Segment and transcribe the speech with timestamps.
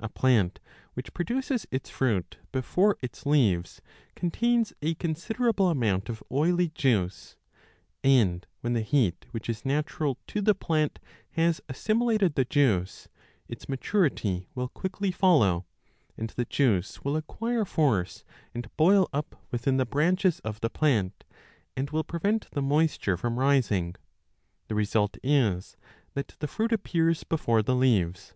[0.00, 0.58] 2 A plant
[0.94, 3.80] which produces its fruit before its leaves
[4.16, 7.36] contains 12 a considerable amount of oily juice,
[8.02, 10.98] and when the heat which is natural to the plant
[11.34, 13.06] has assimilated the juice,
[13.46, 15.66] its maturity will quickly follow,
[16.16, 20.68] and the juice will acquire 15 force and boil up within the branches of the
[20.68, 21.22] plant
[21.76, 23.94] and will prevent the moisture from rising;
[24.66, 25.76] the result is
[26.14, 28.34] that the fruit appears before the leaves.